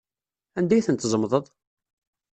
[0.57, 1.45] Anda ay ten-tzemḍeḍ?